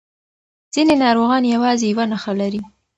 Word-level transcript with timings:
ځینې 0.73 0.95
ناروغان 1.03 1.43
یوازې 1.53 1.85
یو 1.87 2.03
نښه 2.11 2.31
لري. 2.41 2.61